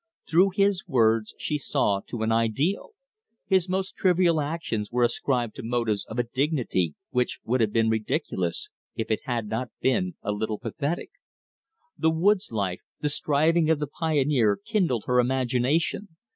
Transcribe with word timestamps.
Through 0.27 0.53
his 0.55 0.87
words 0.87 1.35
she 1.37 1.59
saw 1.59 2.01
to 2.07 2.23
an 2.23 2.31
ideal. 2.31 2.93
His 3.45 3.69
most 3.69 3.93
trivial 3.93 4.41
actions 4.41 4.89
were 4.91 5.03
ascribed 5.03 5.53
to 5.57 5.61
motives 5.63 6.05
of 6.07 6.17
a 6.17 6.23
dignity 6.23 6.95
which 7.11 7.37
would 7.43 7.61
have 7.61 7.71
been 7.71 7.87
ridiculous, 7.87 8.69
if 8.95 9.11
it 9.11 9.19
had 9.25 9.45
not 9.47 9.69
been 9.79 10.15
a 10.23 10.31
little 10.31 10.57
pathetic. 10.57 11.11
The 11.99 12.09
woods 12.09 12.51
life, 12.51 12.81
the 13.01 13.09
striving 13.09 13.69
of 13.69 13.77
the 13.77 13.85
pioneer 13.85 14.57
kindled 14.65 15.03
her 15.05 15.19
imagination. 15.19 16.07